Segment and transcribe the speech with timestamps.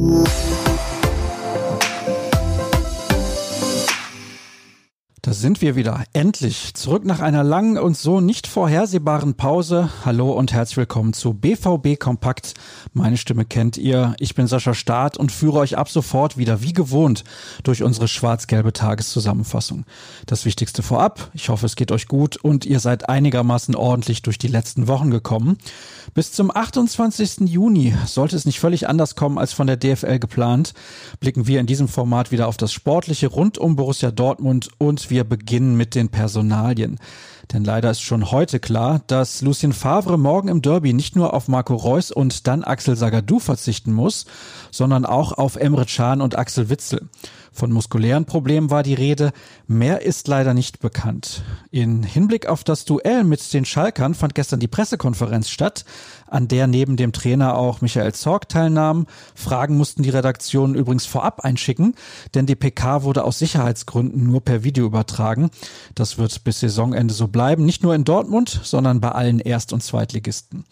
[0.00, 0.39] Mm-hmm.
[5.40, 6.04] Sind wir wieder.
[6.12, 6.74] Endlich.
[6.74, 9.88] Zurück nach einer langen und so nicht vorhersehbaren Pause.
[10.04, 12.52] Hallo und herzlich willkommen zu BVB Kompakt.
[12.92, 14.14] Meine Stimme kennt ihr.
[14.18, 17.24] Ich bin Sascha Staat und führe euch ab sofort wieder wie gewohnt
[17.62, 19.86] durch unsere schwarz-gelbe Tageszusammenfassung.
[20.26, 21.30] Das Wichtigste vorab.
[21.32, 25.10] Ich hoffe, es geht euch gut und ihr seid einigermaßen ordentlich durch die letzten Wochen
[25.10, 25.56] gekommen.
[26.12, 27.48] Bis zum 28.
[27.48, 30.74] Juni sollte es nicht völlig anders kommen als von der DFL geplant.
[31.18, 35.29] Blicken wir in diesem Format wieder auf das Sportliche rund um Borussia Dortmund und wir
[35.30, 36.98] beginnen mit den Personalien.
[37.52, 41.48] Denn leider ist schon heute klar, dass Lucien Favre morgen im Derby nicht nur auf
[41.48, 44.26] Marco Reus und dann Axel Sagadou verzichten muss,
[44.70, 47.08] sondern auch auf Emre Can und Axel Witzel.
[47.52, 49.32] Von muskulären Problemen war die Rede.
[49.66, 51.42] Mehr ist leider nicht bekannt.
[51.70, 55.84] In Hinblick auf das Duell mit den Schalkern fand gestern die Pressekonferenz statt,
[56.26, 59.06] an der neben dem Trainer auch Michael Zorg teilnahm.
[59.34, 61.94] Fragen mussten die Redaktionen übrigens vorab einschicken,
[62.34, 65.50] denn die PK wurde aus Sicherheitsgründen nur per Video übertragen.
[65.94, 69.82] Das wird bis Saisonende so bleiben, nicht nur in Dortmund, sondern bei allen Erst- und
[69.82, 70.64] Zweitligisten.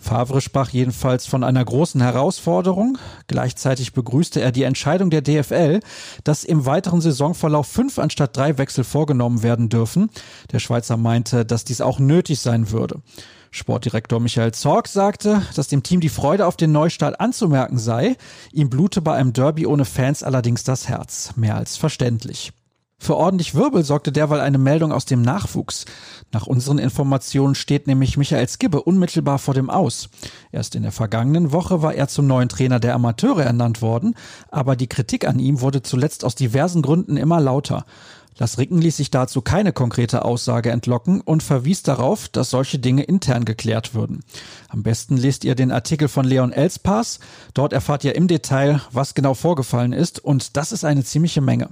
[0.00, 2.96] Favre sprach jedenfalls von einer großen Herausforderung.
[3.26, 5.80] Gleichzeitig begrüßte er die Entscheidung der DFL,
[6.24, 10.10] dass im weiteren Saisonverlauf fünf anstatt drei Wechsel vorgenommen werden dürfen.
[10.52, 13.00] Der Schweizer meinte, dass dies auch nötig sein würde.
[13.50, 18.16] Sportdirektor Michael Zorg sagte, dass dem Team die Freude auf den Neustart anzumerken sei.
[18.52, 21.32] Ihm blute bei einem Derby ohne Fans allerdings das Herz.
[21.36, 22.52] Mehr als verständlich.
[23.02, 25.86] Für ordentlich Wirbel sorgte derweil eine Meldung aus dem Nachwuchs.
[26.32, 30.10] Nach unseren Informationen steht nämlich Michael Skibbe unmittelbar vor dem Aus.
[30.52, 34.14] Erst in der vergangenen Woche war er zum neuen Trainer der Amateure ernannt worden,
[34.50, 37.86] aber die Kritik an ihm wurde zuletzt aus diversen Gründen immer lauter.
[38.36, 43.04] Las Ricken ließ sich dazu keine konkrete Aussage entlocken und verwies darauf, dass solche Dinge
[43.04, 44.20] intern geklärt würden.
[44.68, 47.18] Am besten lest ihr den Artikel von Leon Elspass.
[47.54, 51.70] Dort erfahrt ihr im Detail, was genau vorgefallen ist und das ist eine ziemliche Menge.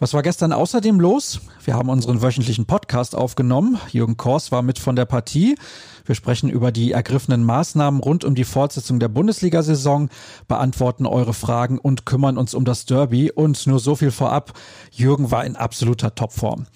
[0.00, 1.40] Was war gestern außerdem los?
[1.64, 3.78] Wir haben unseren wöchentlichen Podcast aufgenommen.
[3.92, 5.56] Jürgen Kors war mit von der Partie.
[6.04, 10.08] Wir sprechen über die ergriffenen Maßnahmen rund um die Fortsetzung der Bundesliga-Saison,
[10.48, 13.30] beantworten eure Fragen und kümmern uns um das Derby.
[13.30, 14.54] Und nur so viel vorab.
[14.90, 16.66] Jürgen war in absoluter Topform.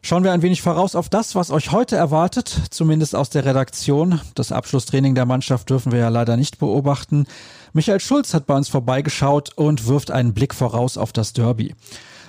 [0.00, 4.20] Schauen wir ein wenig voraus auf das, was euch heute erwartet, zumindest aus der Redaktion.
[4.34, 7.26] Das Abschlusstraining der Mannschaft dürfen wir ja leider nicht beobachten.
[7.72, 11.74] Michael Schulz hat bei uns vorbeigeschaut und wirft einen Blick voraus auf das Derby.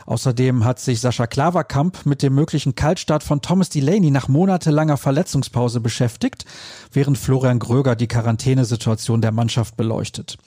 [0.05, 5.79] Außerdem hat sich Sascha Klaverkamp mit dem möglichen Kaltstart von Thomas Delaney nach monatelanger Verletzungspause
[5.79, 6.45] beschäftigt,
[6.91, 10.37] während Florian Gröger die Quarantänesituation der Mannschaft beleuchtet.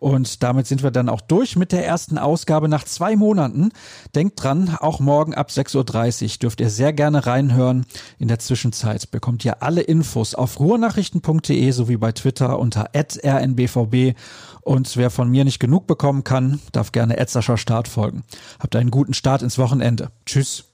[0.00, 3.70] Und damit sind wir dann auch durch mit der ersten Ausgabe nach zwei Monaten.
[4.14, 7.84] Denkt dran, auch morgen ab 6.30 Uhr dürft ihr sehr gerne reinhören.
[8.18, 14.14] In der Zwischenzeit bekommt ihr alle Infos auf ruhrnachrichten.de sowie bei Twitter unter rnbvb.
[14.62, 18.22] Und wer von mir nicht genug bekommen kann, darf gerne Etzerscher Start folgen.
[18.58, 20.10] Habt einen guten Start ins Wochenende.
[20.24, 20.64] Tschüss.